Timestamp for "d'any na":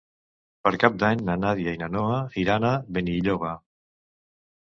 1.01-1.33